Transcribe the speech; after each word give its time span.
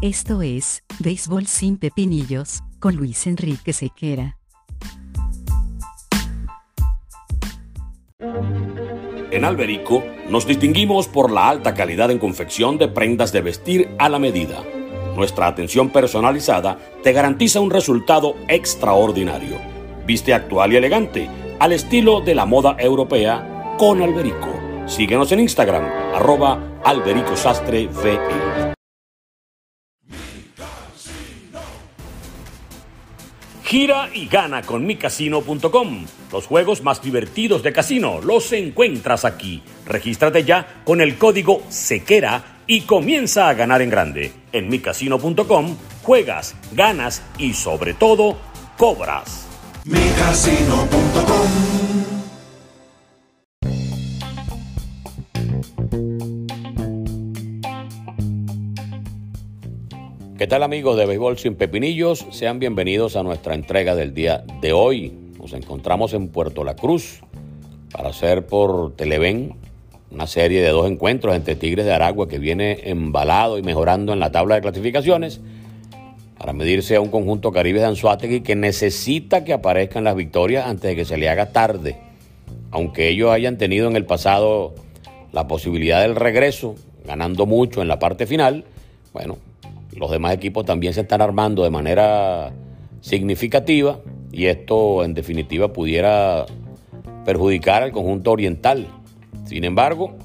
Esto 0.00 0.42
es, 0.42 0.84
Béisbol 1.00 1.48
sin 1.48 1.76
Pepinillos, 1.76 2.62
con 2.78 2.94
Luis 2.94 3.26
Enrique 3.26 3.72
Sequera. 3.72 4.38
En 9.32 9.44
Alberico 9.44 10.04
nos 10.28 10.46
distinguimos 10.46 11.08
por 11.08 11.32
la 11.32 11.48
alta 11.48 11.74
calidad 11.74 12.12
en 12.12 12.20
confección 12.20 12.78
de 12.78 12.86
prendas 12.86 13.32
de 13.32 13.40
vestir 13.40 13.88
a 13.98 14.08
la 14.08 14.20
medida. 14.20 14.62
Nuestra 15.16 15.48
atención 15.48 15.90
personalizada 15.90 16.78
te 17.02 17.12
garantiza 17.12 17.58
un 17.58 17.72
resultado 17.72 18.36
extraordinario. 18.46 19.56
Viste 20.06 20.32
actual 20.32 20.74
y 20.74 20.76
elegante, 20.76 21.28
al 21.58 21.72
estilo 21.72 22.20
de 22.20 22.36
la 22.36 22.46
moda 22.46 22.76
europea, 22.78 23.74
con 23.78 24.00
Alberico. 24.00 24.54
Síguenos 24.86 25.32
en 25.32 25.40
Instagram, 25.40 25.82
arroba 26.14 26.80
Alberico 26.84 27.34
Sastre 27.34 27.88
VE. 27.88 28.67
Gira 33.68 34.08
y 34.14 34.28
gana 34.28 34.62
con 34.62 34.86
micasino.com. 34.86 36.06
Los 36.32 36.46
juegos 36.46 36.82
más 36.82 37.02
divertidos 37.02 37.62
de 37.62 37.74
casino 37.74 38.18
los 38.22 38.50
encuentras 38.54 39.26
aquí. 39.26 39.62
Regístrate 39.84 40.42
ya 40.42 40.80
con 40.84 41.02
el 41.02 41.18
código 41.18 41.62
SEQUERA 41.68 42.62
y 42.66 42.82
comienza 42.82 43.46
a 43.46 43.52
ganar 43.52 43.82
en 43.82 43.90
grande. 43.90 44.32
En 44.52 44.70
micasino.com 44.70 45.76
juegas, 46.02 46.56
ganas 46.72 47.22
y 47.36 47.52
sobre 47.52 47.92
todo 47.92 48.38
cobras. 48.78 49.46
micasino.com 49.84 51.67
tal 60.48 60.62
amigos 60.62 60.96
de 60.96 61.04
Béisbol 61.04 61.36
sin 61.36 61.56
Pepinillos? 61.56 62.24
Sean 62.30 62.58
bienvenidos 62.58 63.16
a 63.16 63.22
nuestra 63.22 63.54
entrega 63.54 63.94
del 63.94 64.14
día 64.14 64.44
de 64.62 64.72
hoy. 64.72 65.12
Nos 65.38 65.52
encontramos 65.52 66.14
en 66.14 66.28
Puerto 66.28 66.64
La 66.64 66.74
Cruz 66.74 67.20
para 67.92 68.08
hacer 68.08 68.46
por 68.46 68.96
Televen 68.96 69.56
una 70.10 70.26
serie 70.26 70.62
de 70.62 70.70
dos 70.70 70.90
encuentros 70.90 71.36
entre 71.36 71.54
Tigres 71.54 71.84
de 71.84 71.92
Aragua 71.92 72.28
que 72.28 72.38
viene 72.38 72.80
embalado 72.84 73.58
y 73.58 73.62
mejorando 73.62 74.14
en 74.14 74.20
la 74.20 74.32
tabla 74.32 74.54
de 74.54 74.62
clasificaciones 74.62 75.42
para 76.38 76.54
medirse 76.54 76.96
a 76.96 77.02
un 77.02 77.10
conjunto 77.10 77.52
Caribe 77.52 77.80
de 77.80 77.86
Anzuategui 77.86 78.40
que 78.40 78.56
necesita 78.56 79.44
que 79.44 79.52
aparezcan 79.52 80.04
las 80.04 80.16
victorias 80.16 80.66
antes 80.66 80.88
de 80.88 80.96
que 80.96 81.04
se 81.04 81.18
le 81.18 81.28
haga 81.28 81.52
tarde. 81.52 81.98
Aunque 82.70 83.10
ellos 83.10 83.30
hayan 83.32 83.58
tenido 83.58 83.86
en 83.86 83.96
el 83.96 84.06
pasado 84.06 84.74
la 85.30 85.46
posibilidad 85.46 86.00
del 86.00 86.16
regreso, 86.16 86.74
ganando 87.04 87.44
mucho 87.44 87.82
en 87.82 87.88
la 87.88 87.98
parte 87.98 88.26
final, 88.26 88.64
bueno, 89.12 89.36
los 89.98 90.10
demás 90.10 90.34
equipos 90.34 90.64
también 90.64 90.94
se 90.94 91.00
están 91.00 91.20
armando 91.20 91.64
de 91.64 91.70
manera 91.70 92.52
significativa 93.00 94.00
y 94.32 94.46
esto 94.46 95.04
en 95.04 95.14
definitiva 95.14 95.72
pudiera 95.72 96.46
perjudicar 97.24 97.82
al 97.82 97.92
conjunto 97.92 98.30
oriental. 98.30 98.86
Sin 99.44 99.64
embargo, 99.64 100.16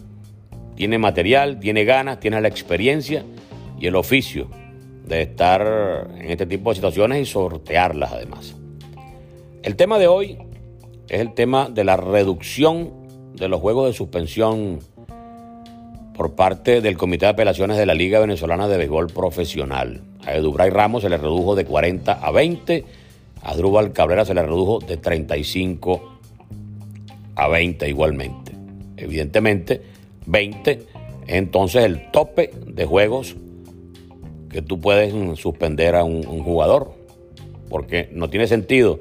tiene 0.76 0.98
material, 0.98 1.60
tiene 1.60 1.86
ganas, 1.86 2.20
tiene 2.20 2.40
la 2.40 2.48
experiencia 2.48 3.24
y 3.80 3.88
el 3.88 3.96
oficio 3.96 4.48
de 5.08 5.24
estar 5.24 6.08
en 6.18 6.30
este 6.30 6.46
tipo 6.46 6.70
de 6.70 6.76
situaciones 6.76 7.22
y 7.22 7.26
sortearlas 7.26 8.12
además. 8.12 8.56
El 9.64 9.76
tema 9.76 9.98
de 9.98 10.08
hoy 10.08 10.38
es 11.10 11.20
el 11.20 11.34
tema 11.34 11.70
de 11.70 11.84
la 11.84 11.98
reducción 11.98 12.92
de 13.34 13.48
los 13.48 13.60
juegos 13.60 13.88
de 13.88 13.94
suspensión 13.94 14.80
por 16.16 16.36
parte 16.36 16.82
del 16.82 16.98
Comité 16.98 17.26
de 17.26 17.32
Apelaciones 17.32 17.78
de 17.78 17.86
la 17.86 17.94
Liga 17.94 18.20
Venezolana 18.20 18.68
de 18.68 18.78
Béisbol 18.78 19.08
Profesional. 19.08 20.02
A 20.26 20.36
Edubray 20.36 20.70
Ramos 20.70 21.04
se 21.04 21.10
le 21.10 21.18
redujo 21.18 21.56
de 21.56 21.66
40 21.66 22.14
a 22.14 22.32
20, 22.32 22.86
a 23.42 23.56
Drubal 23.56 23.92
Cabrera 23.94 24.24
se 24.24 24.34
le 24.34 24.44
redujo 24.44 24.80
de 24.80 24.98
35 24.98 26.20
a 27.36 27.48
20 27.48 27.90
igualmente. 27.90 28.52
Evidentemente, 28.98 29.82
20 30.28 30.72
es 30.72 30.80
entonces 31.28 31.84
el 31.84 32.12
tope 32.12 32.52
de 32.68 32.86
juegos 32.86 33.36
que 34.50 34.62
tú 34.62 34.80
puedes 34.80 35.14
suspender 35.40 35.96
a 35.96 36.04
un, 36.04 36.28
un 36.28 36.44
jugador, 36.44 36.94
porque 37.70 38.10
no 38.12 38.30
tiene 38.30 38.48
sentido 38.48 39.00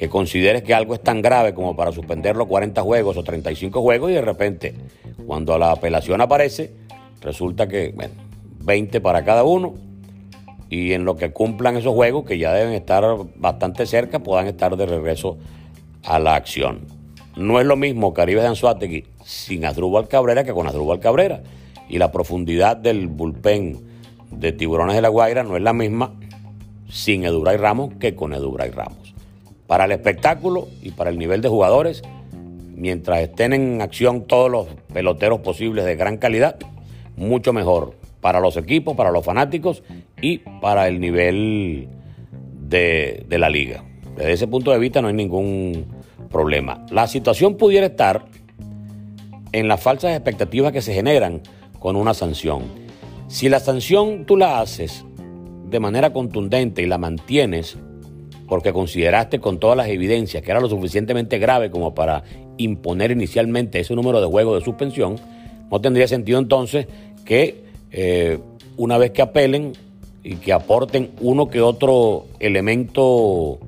que 0.00 0.08
consideres 0.08 0.62
que 0.62 0.72
algo 0.72 0.94
es 0.94 1.02
tan 1.02 1.20
grave 1.20 1.52
como 1.52 1.76
para 1.76 1.92
suspenderlo 1.92 2.48
40 2.48 2.80
juegos 2.80 3.18
o 3.18 3.22
35 3.22 3.82
juegos 3.82 4.10
y 4.10 4.14
de 4.14 4.22
repente 4.22 4.74
cuando 5.26 5.58
la 5.58 5.72
apelación 5.72 6.22
aparece 6.22 6.72
resulta 7.20 7.68
que 7.68 7.92
bueno, 7.94 8.14
20 8.64 9.02
para 9.02 9.26
cada 9.26 9.44
uno 9.44 9.74
y 10.70 10.94
en 10.94 11.04
lo 11.04 11.16
que 11.16 11.32
cumplan 11.32 11.76
esos 11.76 11.92
juegos 11.92 12.24
que 12.24 12.38
ya 12.38 12.54
deben 12.54 12.72
estar 12.72 13.04
bastante 13.36 13.84
cerca 13.84 14.20
puedan 14.20 14.46
estar 14.46 14.74
de 14.74 14.86
regreso 14.86 15.36
a 16.06 16.18
la 16.18 16.34
acción. 16.34 16.86
No 17.36 17.60
es 17.60 17.66
lo 17.66 17.76
mismo 17.76 18.14
Caribe 18.14 18.40
de 18.40 18.46
Anzuategui 18.46 19.04
sin 19.22 19.66
Adrúbal 19.66 20.08
Cabrera 20.08 20.44
que 20.44 20.54
con 20.54 20.66
Adrúbal 20.66 21.00
Cabrera 21.00 21.42
y 21.90 21.98
la 21.98 22.10
profundidad 22.10 22.74
del 22.74 23.08
bullpen 23.08 23.78
de 24.30 24.52
Tiburones 24.52 24.96
de 24.96 25.02
la 25.02 25.10
Guaira 25.10 25.42
no 25.42 25.58
es 25.58 25.62
la 25.62 25.74
misma 25.74 26.14
sin 26.88 27.26
Eduray 27.26 27.58
Ramos 27.58 27.92
que 28.00 28.14
con 28.14 28.32
Eduray 28.32 28.70
Ramos 28.70 28.99
para 29.70 29.84
el 29.84 29.92
espectáculo 29.92 30.66
y 30.82 30.90
para 30.90 31.10
el 31.10 31.16
nivel 31.16 31.42
de 31.42 31.48
jugadores, 31.48 32.02
mientras 32.74 33.20
estén 33.20 33.52
en 33.52 33.80
acción 33.80 34.22
todos 34.22 34.50
los 34.50 34.66
peloteros 34.92 35.42
posibles 35.42 35.84
de 35.84 35.94
gran 35.94 36.16
calidad, 36.16 36.56
mucho 37.14 37.52
mejor 37.52 37.94
para 38.20 38.40
los 38.40 38.56
equipos, 38.56 38.96
para 38.96 39.12
los 39.12 39.24
fanáticos 39.24 39.84
y 40.20 40.38
para 40.38 40.88
el 40.88 40.98
nivel 40.98 41.86
de, 42.68 43.24
la 43.30 43.48
liga. 43.48 43.84
Desde 44.16 44.32
ese 44.32 44.48
punto 44.48 44.72
de 44.72 44.80
vista 44.80 45.02
no 45.02 45.06
hay 45.06 45.14
ningún 45.14 45.86
problema. 46.32 46.84
La 46.90 47.06
situación 47.06 47.56
pudiera 47.56 47.86
estar 47.86 48.24
en 49.52 49.68
las 49.68 49.80
falsas 49.80 50.16
expectativas 50.16 50.72
que 50.72 50.82
se 50.82 50.94
generan 50.94 51.42
con 51.78 51.94
una 51.94 52.12
sanción. 52.12 52.64
Si 53.28 53.48
la 53.48 53.60
sanción 53.60 54.24
tú 54.26 54.36
la 54.36 54.60
haces 54.60 55.04
de 55.68 55.78
manera 55.78 56.12
contundente 56.12 56.82
y 56.82 56.86
la 56.86 56.98
mantienes, 56.98 57.78
porque 58.50 58.72
consideraste 58.72 59.38
con 59.38 59.60
todas 59.60 59.76
las 59.76 59.86
evidencias 59.86 60.42
que 60.42 60.50
era 60.50 60.58
lo 60.58 60.68
suficientemente 60.68 61.38
grave 61.38 61.70
como 61.70 61.94
para 61.94 62.24
imponer 62.58 63.12
inicialmente 63.12 63.78
ese 63.78 63.94
número 63.94 64.20
de 64.20 64.26
juegos 64.26 64.58
de 64.58 64.64
suspensión, 64.64 65.14
no 65.70 65.80
tendría 65.80 66.08
sentido 66.08 66.40
entonces 66.40 66.88
que 67.24 67.62
eh, 67.92 68.40
una 68.76 68.98
vez 68.98 69.12
que 69.12 69.22
apelen 69.22 69.74
y 70.24 70.34
que 70.34 70.52
aporten 70.52 71.12
uno 71.20 71.48
que 71.48 71.60
otro 71.60 72.26
elemento 72.40 73.60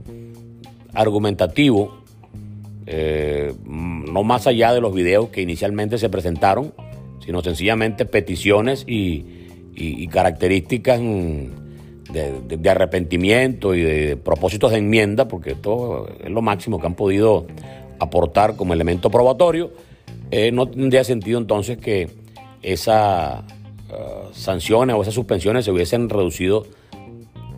argumentativo, 0.95 2.03
eh, 2.87 3.55
no 3.65 4.25
más 4.25 4.49
allá 4.49 4.75
de 4.75 4.81
los 4.81 4.93
videos 4.93 5.29
que 5.29 5.43
inicialmente 5.43 5.97
se 5.97 6.09
presentaron, 6.09 6.75
sino 7.25 7.41
sencillamente 7.41 8.05
peticiones 8.05 8.85
y, 8.89 9.39
características 10.11 11.01
de, 12.13 12.71
arrepentimiento 12.71 13.75
y 13.75 13.83
de 13.83 14.17
propósitos 14.17 14.73
de 14.73 14.79
enmienda, 14.79 15.29
porque 15.29 15.53
esto 15.53 16.09
es 16.23 16.31
lo 16.31 16.43
máximo 16.43 16.81
que 16.81 16.87
han 16.87 16.95
podido 16.95 17.47
aportar 17.99 18.57
como 18.57 18.73
elemento 18.73 19.11
probatorio, 19.11 19.73
eh, 20.31 20.51
no 20.53 20.69
tendría 20.69 21.05
sentido 21.05 21.39
entonces 21.39 21.79
que 21.79 22.11
esas 22.63 23.41
uh, 23.41 24.33
sanciones 24.33 24.97
o 24.97 25.03
esas 25.03 25.15
suspensiones 25.15 25.65
se 25.65 25.71
hubiesen 25.71 26.09
reducido 26.09 26.67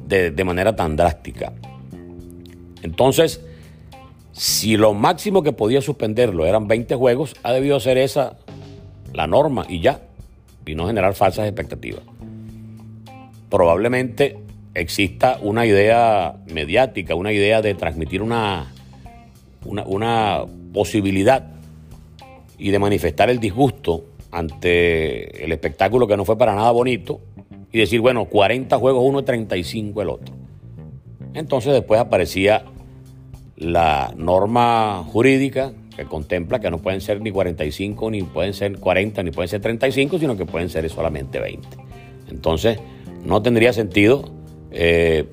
de, 0.07 0.31
de 0.31 0.45
manera 0.45 0.75
tan 0.77 0.97
drástica. 0.97 1.53
Entonces, 2.83 3.41
si 4.33 4.77
lo 4.77 4.93
máximo 4.95 5.43
que 5.43 5.53
podía 5.53 5.81
suspenderlo 5.81 6.47
eran 6.47 6.69
20 6.69 6.95
juegos, 6.97 7.35
ha 7.43 7.53
debido 7.53 7.79
ser 7.81 7.99
esa 7.99 8.37
la 9.13 9.27
norma 9.27 9.65
y 9.69 9.81
ya, 9.81 10.01
y 10.67 10.75
no 10.75 10.87
generar 10.87 11.15
falsas 11.15 11.47
expectativas. 11.47 12.03
Probablemente 13.49 14.44
exista 14.75 15.39
una 15.41 15.67
idea 15.67 16.37
mediática, 16.53 17.15
una 17.15 17.33
idea 17.33 17.63
de 17.63 17.75
transmitir 17.75 18.23
una, 18.23 18.73
una, 19.65 20.45
posibilidad 20.73 21.53
y 22.59 22.71
de 22.73 22.79
manifestar 22.81 23.31
el 23.31 23.39
disgusto 23.39 24.07
ante 24.33 25.45
el 25.45 25.53
espectáculo 25.53 26.09
que 26.09 26.17
no 26.17 26.25
fue 26.25 26.37
para 26.37 26.53
nada 26.55 26.73
bonito 26.73 27.21
y 27.71 27.79
decir, 27.79 28.01
bueno, 28.01 28.25
40 28.25 28.77
juegos 28.77 29.05
uno 29.07 29.21
y 29.21 29.23
35 29.23 30.03
el 30.03 30.09
otro. 30.09 30.35
Entonces 31.33 31.73
después 31.73 32.01
aparecía 32.01 32.65
la 33.57 34.13
norma 34.17 35.05
jurídica 35.13 35.73
que 35.97 36.05
contempla 36.07 36.59
que 36.59 36.71
no 36.73 36.79
pueden 36.79 37.01
ser 37.01 37.21
ni 37.21 37.31
45, 37.31 38.11
ni 38.11 38.23
pueden 38.23 38.53
ser 38.53 38.79
40, 38.79 39.23
ni 39.23 39.31
pueden 39.31 39.49
ser 39.49 39.61
35, 39.61 40.19
sino 40.19 40.37
que 40.37 40.45
pueden 40.45 40.69
ser 40.69 40.89
solamente 40.91 41.39
20. 41.39 41.69
Entonces 42.31 42.81
no 43.25 43.43
tendría 43.43 43.73
sentido 43.73 44.34
eh, 44.75 45.27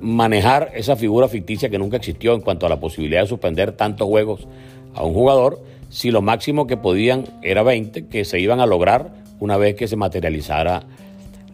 manejar 0.00 0.70
esa 0.74 0.94
figura 0.94 1.28
ficticia 1.28 1.68
que 1.68 1.78
nunca 1.78 1.96
existió 1.96 2.32
en 2.34 2.40
cuanto 2.40 2.66
a 2.66 2.68
la 2.68 2.78
posibilidad 2.78 3.22
de 3.22 3.26
suspender 3.26 3.72
tantos 3.72 4.06
juegos 4.06 4.46
a 4.94 5.02
un 5.02 5.12
jugador, 5.12 5.60
si 5.88 6.10
lo 6.10 6.22
máximo 6.22 6.66
que 6.66 6.76
podían 6.76 7.24
era 7.42 7.62
20, 7.62 8.06
que 8.06 8.24
se 8.24 8.38
iban 8.38 8.60
a 8.60 8.66
lograr 8.66 9.12
una 9.40 9.56
vez 9.56 9.74
que 9.74 9.88
se 9.88 9.96
materializara 9.96 10.84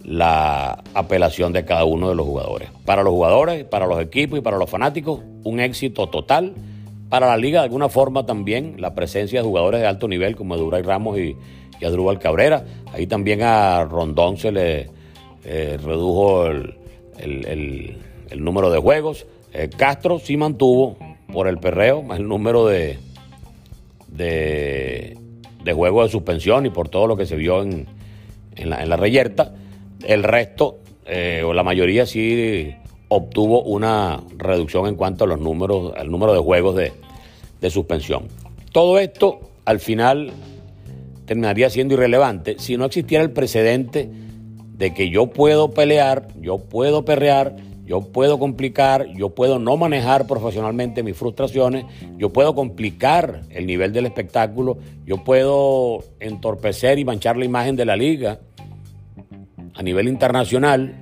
la 0.04 0.82
apelación 0.94 1.52
de 1.52 1.64
cada 1.64 1.84
uno 1.84 2.10
de 2.10 2.14
los 2.14 2.26
jugadores. 2.26 2.69
Para 2.84 3.02
los 3.02 3.12
jugadores, 3.12 3.64
para 3.64 3.86
los 3.86 4.00
equipos 4.00 4.38
y 4.38 4.43
para 4.43 4.58
los 4.58 4.69
fanáticos, 4.69 5.20
un 5.44 5.60
éxito 5.60 6.08
total. 6.08 6.54
Para 7.08 7.26
la 7.26 7.36
liga, 7.36 7.60
de 7.60 7.64
alguna 7.64 7.88
forma 7.88 8.26
también, 8.26 8.76
la 8.78 8.94
presencia 8.94 9.40
de 9.40 9.46
jugadores 9.46 9.81
de 9.81 9.86
alto 9.86 10.08
nivel 10.08 10.36
como 10.36 10.56
Duray 10.56 10.82
Ramos 10.82 11.19
y, 11.19 11.36
y 11.81 11.84
Adrúbal 11.84 12.19
Cabrera. 12.19 12.64
Ahí 12.93 13.06
también 13.06 13.43
a 13.43 13.84
Rondón 13.84 14.36
se 14.36 14.52
le 14.52 14.90
eh, 15.44 15.78
redujo 15.82 16.46
el, 16.46 16.80
número 18.37 18.70
de 18.70 18.78
juegos. 18.78 19.26
Eh, 19.52 19.69
Castro 19.76 20.19
sí 20.19 20.37
mantuvo 20.37 20.96
por 21.32 21.49
el 21.49 21.58
perreo 21.58 22.05
el 22.14 22.26
número 22.26 22.67
de, 22.67 22.99
de, 24.08 25.17
juegos 25.72 26.06
de 26.06 26.12
suspensión 26.12 26.67
y 26.67 26.70
por 26.70 26.88
todo 26.88 27.06
lo 27.06 27.17
que 27.17 27.26
se 27.26 27.37
vio 27.37 27.62
en, 27.62 27.87
en, 28.56 28.70
la, 28.70 28.96
reyerta. 28.96 29.55
El 30.06 30.22
resto, 30.22 30.78
eh, 31.06 31.43
o 31.44 31.52
la 31.52 31.62
mayoría, 31.62 32.06
sí 32.06 32.75
obtuvo 33.08 33.62
una 33.62 34.20
reducción 34.37 34.87
en 34.87 34.94
cuanto 34.94 35.25
a 35.25 35.26
los 35.26 35.40
números, 35.40 35.93
al 35.96 36.11
número 36.11 36.32
de 36.32 36.38
juegos 36.38 36.76
de, 36.76 36.93
de 37.61 37.70
suspensión. 37.70 38.28
Todo 38.72 38.99
esto 38.99 39.40
al 39.64 39.81
final 39.81 40.32
terminaría 41.26 41.70
siendo 41.70 41.94
irrelevante 41.94 42.56
si 42.58 42.76
no 42.76 42.87
existiera 42.87 43.22
el 43.22 43.31
precedente 43.31 44.08
de 44.81 44.94
que 44.94 45.11
yo 45.11 45.27
puedo 45.27 45.73
pelear, 45.73 46.29
yo 46.41 46.56
puedo 46.56 47.05
perrear, 47.05 47.55
yo 47.85 48.00
puedo 48.00 48.38
complicar, 48.38 49.06
yo 49.09 49.29
puedo 49.29 49.59
no 49.59 49.77
manejar 49.77 50.27
profesionalmente 50.27 51.03
mis 51.03 51.15
frustraciones, 51.15 51.85
yo 52.17 52.32
puedo 52.32 52.55
complicar 52.55 53.43
el 53.50 53.67
nivel 53.67 53.93
del 53.93 54.06
espectáculo, 54.06 54.79
yo 55.05 55.23
puedo 55.23 56.03
entorpecer 56.19 56.99
y 56.99 57.05
manchar 57.05 57.37
la 57.37 57.44
imagen 57.44 57.77
de 57.77 57.85
la 57.85 57.94
liga 57.94 58.41
a 59.75 59.82
nivel 59.82 60.09
internacional 60.09 60.94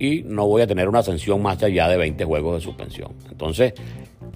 y 0.00 0.22
no 0.24 0.48
voy 0.48 0.62
a 0.62 0.66
tener 0.66 0.88
una 0.88 1.04
sanción 1.04 1.40
más 1.40 1.62
allá 1.62 1.86
de 1.88 1.96
20 1.96 2.24
juegos 2.24 2.56
de 2.56 2.60
suspensión. 2.62 3.12
Entonces, 3.30 3.74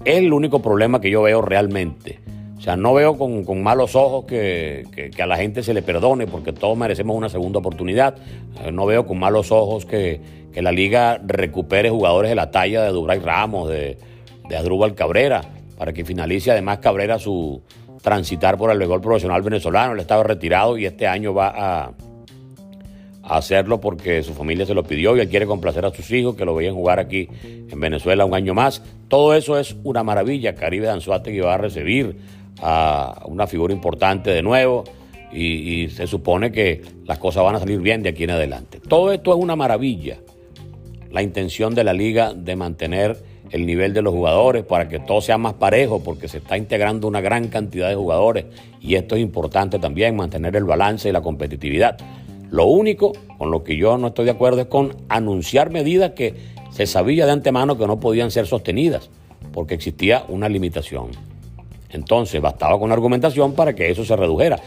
es 0.05 0.15
el 0.15 0.31
único 0.31 0.61
problema 0.61 1.01
que 1.01 1.11
yo 1.11 1.23
veo 1.23 1.41
realmente. 1.41 2.19
O 2.59 2.61
sea, 2.61 2.75
no 2.75 2.93
veo 2.93 3.17
con, 3.17 3.63
malos 3.63 3.95
ojos 3.95 4.25
que, 4.25 4.83
a 5.17 5.25
la 5.25 5.37
gente 5.37 5.63
se 5.63 5.73
le 5.73 5.81
perdone, 5.81 6.27
porque 6.27 6.51
todos 6.51 6.77
merecemos 6.77 7.15
una 7.15 7.29
segunda 7.29 7.59
oportunidad. 7.59 8.17
Eh, 8.61 8.71
no 8.73 8.85
veo 8.85 9.05
con 9.05 9.17
malos 9.17 9.51
ojos 9.51 9.85
que, 9.85 10.37
la 10.53 10.73
liga 10.73 11.21
recupere 11.25 11.89
jugadores 11.89 12.27
de 12.27 12.35
la 12.35 12.51
talla 12.51 12.83
de 12.83 12.89
Dubray 12.89 13.19
Ramos, 13.19 13.69
de, 13.69 13.97
de 14.49 14.57
Adrúbal 14.57 14.93
Cabrera, 14.93 15.41
para 15.77 15.93
que 15.93 16.03
finalice 16.03 16.51
además 16.51 16.79
Cabrera 16.79 17.17
su 17.17 17.61
transitar 18.01 18.57
por 18.57 18.69
el 18.69 18.77
béisbol 18.77 18.99
profesional 18.99 19.41
venezolano. 19.41 19.93
Él 19.93 19.99
estaba 20.01 20.23
retirado 20.23 20.77
y 20.77 20.85
este 20.85 21.07
año 21.07 21.33
va 21.33 21.53
a, 21.55 21.93
hacerlo 23.23 23.79
porque 23.79 24.23
su 24.23 24.33
familia 24.33 24.65
se 24.65 24.73
lo 24.73 24.83
pidió 24.83 25.15
y 25.15 25.19
él 25.19 25.29
quiere 25.29 25.45
complacer 25.45 25.85
a 25.85 25.91
sus 25.93 26.09
hijos 26.11 26.35
que 26.35 26.45
lo 26.45 26.55
veían 26.55 26.73
jugar 26.73 26.99
aquí 26.99 27.29
en 27.41 27.79
Venezuela 27.79 28.25
un 28.25 28.33
año 28.33 28.53
más. 28.53 28.81
Todo 29.07 29.33
eso 29.33 29.57
es 29.57 29.77
una 29.83 30.03
maravilla. 30.03 30.55
Caribe 30.55 30.89
que 31.23 31.41
va 31.41 31.53
a 31.53 31.57
recibir 31.57 32.17
a 32.61 33.23
una 33.25 33.47
figura 33.47 33.73
importante 33.73 34.29
de 34.31 34.41
nuevo 34.41 34.83
y, 35.31 35.89
se 35.89 36.07
supone 36.07 36.51
que 36.51 36.81
las 37.05 37.19
cosas 37.19 37.43
van 37.43 37.55
a 37.55 37.59
salir 37.59 37.79
bien 37.79 38.03
de 38.03 38.09
aquí 38.09 38.23
en 38.23 38.31
adelante. 38.31 38.79
Todo 38.79 39.11
esto 39.11 39.31
es 39.31 39.41
una 39.41 39.55
maravilla. 39.55 40.17
La 41.11 41.21
intención 41.21 41.75
de 41.75 41.83
la 41.83 41.93
liga 41.93 42.33
de 42.33 42.55
mantener 42.55 43.17
el 43.51 43.65
nivel 43.65 43.93
de 43.93 44.01
los 44.01 44.13
jugadores 44.13 44.63
para 44.63 44.87
que 44.87 44.99
todo 44.99 45.21
sea 45.21 45.37
más 45.37 45.53
parejo, 45.53 46.03
porque 46.03 46.27
se 46.27 46.37
está 46.37 46.57
integrando 46.57 47.07
una 47.07 47.21
gran 47.21 47.47
cantidad 47.47 47.89
de 47.89 47.95
jugadores 47.95 48.45
y 48.79 48.95
esto 48.95 49.15
es 49.15 49.21
importante 49.21 49.79
también, 49.79 50.15
mantener 50.15 50.55
el 50.55 50.65
balance 50.65 51.09
y 51.09 51.11
la 51.11 51.21
competitividad. 51.21 51.97
Lo 52.51 52.65
único 52.65 53.13
con 53.37 53.51
lo 53.51 53.63
que 53.63 53.75
yo 53.75 53.97
no 53.97 54.07
estoy 54.07 54.25
de 54.25 54.31
acuerdo 54.31 54.61
es 54.61 54.67
con 54.67 54.95
anunciar 55.07 55.71
medidas 55.71 56.11
que 56.11 56.35
se 56.71 56.85
sabía 56.85 57.25
de 57.25 57.31
antemano 57.31 57.77
que 57.77 57.87
no 57.87 57.99
podían 57.99 58.31
ser 58.31 58.45
sostenidas, 58.45 59.09
porque 59.51 59.75
existía 59.75 60.23
una 60.27 60.47
limitación. 60.47 61.28
Entonces 61.91 62.41
bastaba 62.41 62.79
con 62.79 62.91
argumentación 62.91 63.53
para 63.53 63.73
que 63.73 63.89
eso 63.89 64.05
se 64.05 64.15
redujera. 64.15 64.59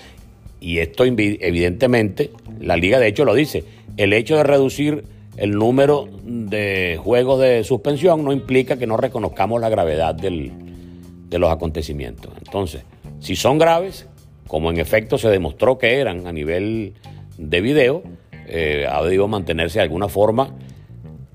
Y 0.60 0.78
esto 0.78 1.04
evidentemente, 1.04 2.30
la 2.60 2.76
liga 2.76 2.98
de 2.98 3.08
hecho 3.08 3.24
lo 3.24 3.34
dice, 3.34 3.64
el 3.96 4.12
hecho 4.12 4.36
de 4.36 4.44
reducir 4.44 5.04
el 5.36 5.52
número 5.52 6.08
de 6.24 6.98
juegos 7.02 7.40
de 7.40 7.64
suspensión 7.64 8.24
no 8.24 8.32
implica 8.32 8.76
que 8.76 8.86
no 8.86 8.96
reconozcamos 8.96 9.60
la 9.60 9.68
gravedad 9.68 10.14
de 10.14 11.38
los 11.38 11.50
acontecimientos. 11.50 12.32
Entonces, 12.38 12.84
si 13.20 13.34
son 13.34 13.58
graves, 13.58 14.06
como 14.46 14.70
en 14.70 14.78
efecto 14.78 15.18
se 15.18 15.28
demostró 15.28 15.78
que 15.78 15.98
eran 15.98 16.26
a 16.26 16.32
nivel 16.32 16.94
de 17.38 17.60
video, 17.60 18.02
eh, 18.46 18.86
ha 18.90 19.02
debido 19.02 19.26
mantenerse 19.28 19.78
de 19.78 19.84
alguna 19.84 20.08
forma 20.08 20.54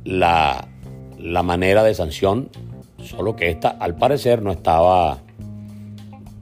la, 0.03 0.67
la 1.17 1.43
manera 1.43 1.83
de 1.83 1.93
sanción, 1.95 2.49
solo 3.03 3.35
que 3.35 3.49
esta 3.49 3.69
al 3.69 3.95
parecer 3.95 4.41
no 4.41 4.51
estaba 4.51 5.19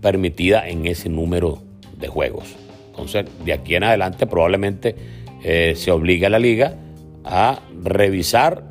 permitida 0.05 0.69
en 0.69 0.85
ese 0.85 1.09
número 1.09 1.63
de 1.97 2.07
juegos. 2.07 2.55
Entonces, 2.91 3.25
de 3.43 3.53
aquí 3.53 3.73
en 3.73 3.85
adelante 3.85 4.27
probablemente 4.27 4.95
eh, 5.43 5.73
se 5.75 5.89
obligue 5.89 6.27
a 6.27 6.29
la 6.29 6.37
liga 6.37 6.75
a 7.23 7.59
revisar 7.81 8.67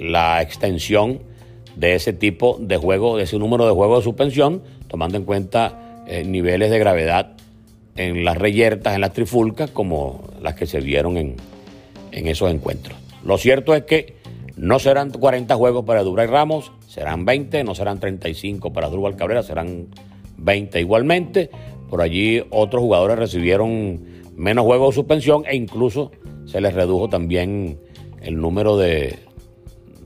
la 0.00 0.42
extensión 0.42 1.20
de 1.76 1.94
ese 1.94 2.12
tipo 2.12 2.58
de 2.60 2.76
juego, 2.76 3.16
de 3.16 3.22
ese 3.22 3.38
número 3.38 3.66
de 3.66 3.72
juegos 3.72 4.00
de 4.00 4.02
suspensión, 4.02 4.64
tomando 4.88 5.16
en 5.16 5.22
cuenta 5.22 6.02
eh, 6.08 6.24
niveles 6.24 6.72
de 6.72 6.80
gravedad 6.80 7.36
en 7.94 8.24
las 8.24 8.36
reyertas, 8.36 8.96
en 8.96 9.00
las 9.00 9.12
trifulcas, 9.12 9.70
como 9.70 10.24
las 10.42 10.56
que 10.56 10.66
se 10.66 10.80
vieron 10.80 11.16
en, 11.18 11.36
en 12.10 12.26
esos 12.26 12.52
encuentros. 12.52 12.98
Lo 13.24 13.38
cierto 13.38 13.76
es 13.76 13.84
que 13.84 14.16
no 14.56 14.80
serán 14.80 15.10
40 15.10 15.54
juegos 15.54 15.84
para 15.84 16.02
Duray 16.02 16.26
Ramos, 16.26 16.72
serán 16.88 17.24
20, 17.24 17.62
no 17.62 17.76
serán 17.76 18.00
35 18.00 18.72
para 18.72 18.88
Durval 18.88 19.14
Cabrera, 19.14 19.44
serán 19.44 19.86
20 20.44 20.80
igualmente. 20.80 21.50
Por 21.88 22.02
allí 22.02 22.42
otros 22.50 22.82
jugadores 22.82 23.18
recibieron 23.18 24.00
menos 24.36 24.64
juegos 24.64 24.94
de 24.94 25.00
suspensión 25.00 25.44
e 25.46 25.56
incluso 25.56 26.12
se 26.44 26.60
les 26.60 26.74
redujo 26.74 27.08
también 27.08 27.78
el 28.20 28.36
número 28.40 28.76
de, 28.76 29.18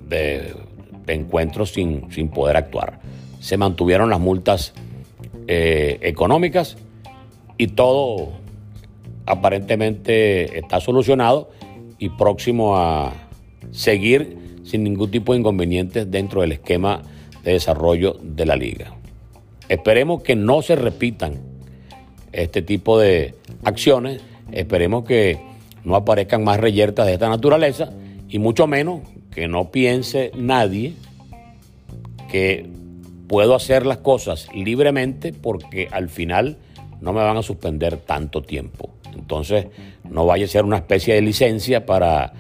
de, 0.08 0.54
encuentros 1.06 1.70
sin, 1.70 2.10
sin, 2.12 2.28
poder 2.28 2.56
actuar. 2.56 3.00
Se 3.40 3.56
mantuvieron 3.56 4.10
las 4.10 4.20
multas 4.20 4.74
eh, 5.46 5.98
económicas 6.02 6.76
y 7.56 7.68
todo 7.68 8.32
aparentemente 9.26 10.58
está 10.58 10.80
solucionado 10.80 11.50
y 11.98 12.10
próximo 12.10 12.76
a 12.76 13.12
seguir 13.70 14.60
sin 14.64 14.84
ningún 14.84 15.10
tipo 15.10 15.32
de 15.32 15.40
inconvenientes 15.40 16.10
dentro 16.10 16.42
del 16.42 16.52
esquema 16.52 17.02
de 17.42 17.52
desarrollo 17.52 18.18
de 18.22 18.46
la 18.46 18.56
liga. 18.56 18.97
Esperemos 19.68 20.22
que 20.22 20.36
no 20.36 20.62
se 20.62 20.76
repitan 20.76 21.34
este 22.32 22.62
tipo 22.62 22.98
de 22.98 23.34
acciones, 23.64 24.22
esperemos 24.52 25.04
que 25.04 25.38
no 25.84 25.96
aparezcan 25.96 26.44
más 26.44 26.58
reyertas 26.58 27.06
de 27.06 27.14
esta 27.14 27.28
naturaleza 27.28 27.90
y 28.28 28.38
mucho 28.38 28.66
menos 28.66 29.00
que 29.30 29.48
no 29.48 29.70
piense 29.70 30.30
nadie 30.34 30.94
que 32.30 32.68
puedo 33.26 33.54
hacer 33.54 33.86
las 33.86 33.98
cosas 33.98 34.48
libremente 34.54 35.32
porque 35.32 35.88
al 35.90 36.08
final 36.08 36.58
no 37.00 37.12
me 37.12 37.22
van 37.22 37.36
a 37.36 37.42
suspender 37.42 37.98
tanto 37.98 38.42
tiempo. 38.42 38.90
Entonces 39.14 39.66
no 40.08 40.26
vaya 40.26 40.44
a 40.44 40.48
ser 40.48 40.64
una 40.64 40.76
especie 40.76 41.14
de 41.14 41.22
licencia 41.22 41.86
para 41.86 42.32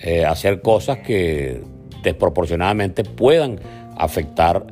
eh, 0.00 0.24
hacer 0.24 0.60
cosas 0.60 0.98
que 0.98 1.62
desproporcionadamente 2.02 3.04
puedan 3.04 3.58
afectar 3.96 4.66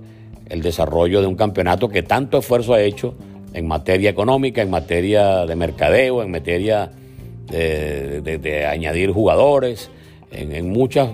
el 0.53 0.61
desarrollo 0.61 1.23
de 1.23 1.27
un 1.27 1.35
campeonato 1.35 1.89
que 1.89 2.03
tanto 2.03 2.39
esfuerzo 2.39 2.75
ha 2.75 2.83
hecho 2.83 3.15
en 3.55 3.67
materia 3.67 4.11
económica, 4.11 4.61
en 4.61 4.69
materia 4.69 5.47
de 5.47 5.57
mercadeo, 5.57 6.23
en 6.23 6.31
materia 6.31 6.93
de, 7.49 8.67
añadir 8.71 9.13
jugadores, 9.13 9.91
en, 10.31 10.71
muchos 10.71 11.09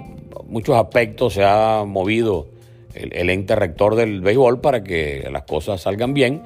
aspectos 0.74 1.34
se 1.34 1.44
ha 1.44 1.84
movido 1.86 2.48
el, 2.94 3.30
ente 3.30 3.54
rector 3.54 3.94
del 3.94 4.22
béisbol 4.22 4.60
para 4.60 4.82
que 4.82 5.28
las 5.30 5.44
cosas 5.44 5.82
salgan 5.82 6.14
bien. 6.14 6.42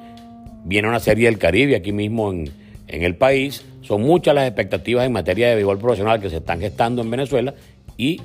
Viene 0.63 0.87
una 0.87 0.99
serie 0.99 1.25
del 1.25 1.39
Caribe 1.39 1.75
aquí 1.75 1.91
mismo 1.91 2.31
en, 2.31 2.51
en 2.87 3.01
el 3.01 3.15
país. 3.15 3.65
Son 3.81 4.03
muchas 4.03 4.35
las 4.35 4.45
expectativas 4.45 5.07
en 5.07 5.13
materia 5.13 5.49
de 5.49 5.55
béisbol 5.55 5.79
profesional 5.79 6.21
que 6.21 6.29
se 6.29 6.37
están 6.37 6.59
gestando 6.59 7.01
en 7.01 7.09
Venezuela 7.09 7.55
y 7.97 8.21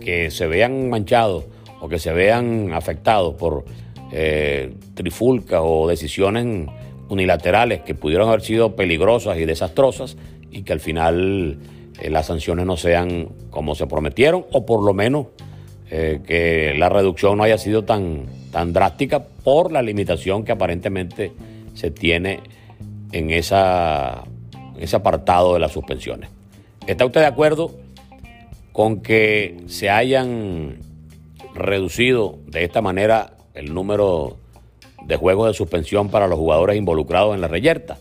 que 0.00 0.30
se 0.30 0.46
vean 0.46 0.88
manchados 0.88 1.46
o 1.80 1.88
que 1.88 1.98
se 1.98 2.12
vean 2.12 2.72
afectados 2.72 3.34
por 3.34 3.64
eh, 4.12 4.74
trifulcas 4.94 5.60
o 5.62 5.88
decisiones 5.88 6.68
unilaterales 7.08 7.80
que 7.80 7.94
pudieron 7.94 8.28
haber 8.28 8.42
sido 8.42 8.76
peligrosas 8.76 9.38
y 9.38 9.44
desastrosas 9.44 10.16
y 10.50 10.62
que 10.62 10.72
al 10.72 10.80
final 10.80 11.58
eh, 12.00 12.10
las 12.10 12.26
sanciones 12.26 12.66
no 12.66 12.76
sean 12.76 13.28
como 13.50 13.74
se 13.74 13.86
prometieron 13.86 14.46
o 14.52 14.64
por 14.64 14.82
lo 14.82 14.94
menos 14.94 15.26
eh, 15.90 16.20
que 16.26 16.74
la 16.76 16.88
reducción 16.88 17.36
no 17.36 17.44
haya 17.44 17.58
sido 17.58 17.84
tan, 17.84 18.26
tan 18.50 18.72
drástica 18.72 19.22
por 19.22 19.70
la 19.70 19.82
limitación 19.82 20.44
que 20.44 20.52
aparentemente 20.52 21.32
se 21.74 21.90
tiene 21.90 22.40
en, 23.12 23.30
esa, 23.30 24.24
en 24.76 24.82
ese 24.82 24.96
apartado 24.96 25.54
de 25.54 25.60
las 25.60 25.72
suspensiones. 25.72 26.30
¿Está 26.86 27.04
usted 27.04 27.20
de 27.20 27.26
acuerdo 27.26 27.72
con 28.72 29.02
que 29.02 29.58
se 29.66 29.88
hayan 29.88 30.78
reducido 31.54 32.38
de 32.48 32.64
esta 32.64 32.82
manera 32.82 33.34
el 33.54 33.72
número 33.72 34.36
de 35.06 35.16
juegos 35.16 35.48
de 35.48 35.54
suspensión 35.54 36.08
para 36.08 36.26
los 36.26 36.38
jugadores 36.38 36.76
involucrados 36.76 37.34
en 37.34 37.40
la 37.40 37.48
reyerta. 37.48 37.98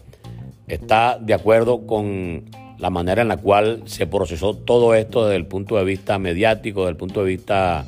Está 0.68 1.18
de 1.20 1.34
acuerdo 1.34 1.86
con 1.86 2.46
la 2.78 2.90
manera 2.90 3.22
en 3.22 3.28
la 3.28 3.38
cual 3.38 3.84
se 3.86 4.08
procesó 4.08 4.56
todo 4.56 4.96
esto 4.96 5.26
desde 5.26 5.38
el 5.38 5.46
punto 5.46 5.78
de 5.78 5.84
vista 5.86 6.20
mediático, 6.20 6.82
desde 6.82 6.92
el 6.92 6.98
punto 6.98 7.24
de 7.24 7.30
vista 7.30 7.86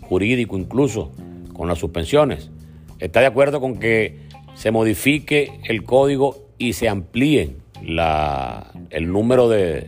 jurídico 0.00 0.56
incluso, 0.56 1.12
con 1.52 1.68
las 1.68 1.78
suspensiones. 1.78 2.50
Está 2.98 3.20
de 3.20 3.26
acuerdo 3.26 3.60
con 3.60 3.78
que 3.78 4.18
se 4.54 4.70
modifique 4.70 5.60
el 5.64 5.84
código 5.84 6.36
y 6.58 6.72
se 6.72 6.88
amplíe 6.88 7.56
el 7.82 9.12
número 9.12 9.48
de, 9.48 9.86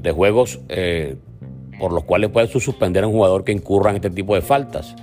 de 0.00 0.10
juegos 0.12 0.60
eh, 0.68 1.16
por 1.78 1.92
los 1.92 2.04
cuales 2.04 2.30
puede 2.30 2.48
suspender 2.48 3.04
a 3.04 3.06
un 3.06 3.14
jugador 3.14 3.44
que 3.44 3.52
incurra 3.52 3.90
en 3.90 3.96
este 3.96 4.10
tipo 4.10 4.34
de 4.34 4.42
faltas. 4.42 4.94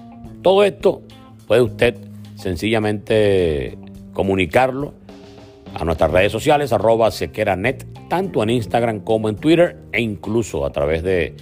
Todo 0.45 0.63
esto 0.63 1.01
puede 1.47 1.63
usted 1.63 1.95
sencillamente 2.35 3.79
comunicarlo 4.13 4.93
a 5.73 5.83
nuestras 5.83 6.11
redes 6.11 6.31
sociales, 6.31 6.71
arroba 6.71 7.09
sequeranet, 7.09 7.87
tanto 8.09 8.43
en 8.43 8.51
Instagram 8.51 8.99
como 8.99 9.27
en 9.27 9.37
Twitter 9.37 9.77
e 9.91 10.01
incluso 10.03 10.63
a 10.63 10.69
través 10.69 11.01
de 11.01 11.33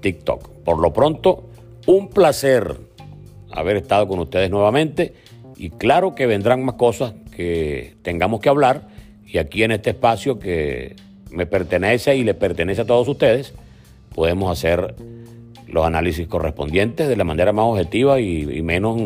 TikTok. 0.00 0.48
Por 0.62 0.78
lo 0.78 0.92
pronto, 0.92 1.48
un 1.88 2.08
placer 2.08 2.76
haber 3.50 3.78
estado 3.78 4.06
con 4.06 4.20
ustedes 4.20 4.48
nuevamente 4.48 5.12
y 5.56 5.70
claro 5.70 6.14
que 6.14 6.26
vendrán 6.26 6.64
más 6.64 6.76
cosas 6.76 7.14
que 7.34 7.96
tengamos 8.02 8.38
que 8.38 8.48
hablar 8.48 8.86
y 9.26 9.38
aquí 9.38 9.64
en 9.64 9.72
este 9.72 9.90
espacio 9.90 10.38
que 10.38 10.94
me 11.32 11.46
pertenece 11.46 12.14
y 12.14 12.22
le 12.22 12.34
pertenece 12.34 12.82
a 12.82 12.86
todos 12.86 13.08
ustedes, 13.08 13.54
podemos 14.14 14.52
hacer 14.52 14.94
los 15.72 15.84
análisis 15.84 16.28
correspondientes 16.28 17.08
de 17.08 17.16
la 17.16 17.24
manera 17.24 17.52
más 17.52 17.64
objetiva 17.64 18.20
y, 18.20 18.62
menos 18.62 19.00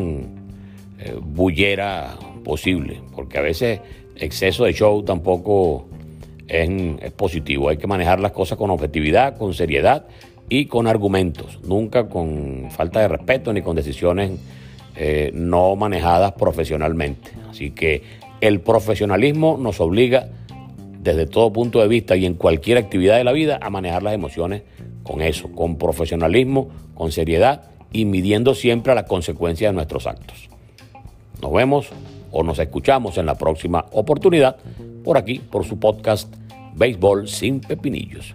eh, 0.98 1.16
bullera 1.22 2.16
posible, 2.44 3.00
porque 3.14 3.38
a 3.38 3.40
veces 3.40 3.80
exceso 4.16 4.64
de 4.64 4.72
show 4.72 5.02
tampoco 5.02 5.86
es, 6.48 7.12
positivo. 7.12 7.68
Hay 7.68 7.76
que 7.76 7.86
manejar 7.86 8.20
las 8.20 8.32
cosas 8.32 8.58
con 8.58 8.70
objetividad, 8.70 9.36
con 9.38 9.54
seriedad 9.54 10.06
y 10.48 10.66
con 10.66 10.86
argumentos, 10.86 11.60
nunca 11.64 12.08
con 12.08 12.68
falta 12.70 13.00
de 13.00 13.08
respeto 13.08 13.52
ni 13.52 13.62
con 13.62 13.76
decisiones 13.76 14.32
eh, 14.96 15.30
no 15.34 15.76
manejadas 15.76 16.32
profesionalmente. 16.32 17.30
Así 17.48 17.70
que 17.70 18.02
el 18.40 18.60
profesionalismo 18.60 19.56
nos 19.60 19.80
obliga 19.80 20.28
desde 21.00 21.26
todo 21.26 21.52
punto 21.52 21.80
de 21.80 21.88
vista 21.88 22.16
y 22.16 22.26
en 22.26 22.34
cualquier 22.34 22.78
actividad 22.78 23.16
de 23.16 23.24
la 23.24 23.32
vida 23.32 23.58
a 23.62 23.70
manejar 23.70 24.02
las 24.02 24.14
emociones 24.14 24.62
con 25.06 25.22
eso, 25.22 25.50
con 25.52 25.76
profesionalismo, 25.76 26.68
con 26.94 27.12
seriedad 27.12 27.62
y 27.92 28.04
midiendo 28.04 28.54
siempre 28.54 28.94
las 28.94 29.04
consecuencias 29.04 29.70
de 29.70 29.74
nuestros 29.74 30.06
actos. 30.06 30.48
Nos 31.40 31.52
vemos 31.52 31.88
o 32.30 32.42
nos 32.42 32.58
escuchamos 32.58 33.18
en 33.18 33.26
la 33.26 33.36
próxima 33.36 33.86
oportunidad 33.92 34.56
por 35.04 35.16
aquí, 35.16 35.38
por 35.38 35.64
su 35.64 35.78
podcast 35.78 36.34
Béisbol 36.74 37.28
sin 37.28 37.60
Pepinillos. 37.60 38.34